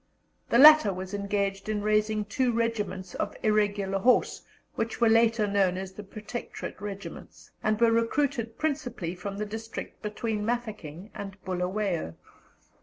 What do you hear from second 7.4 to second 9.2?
and were recruited principally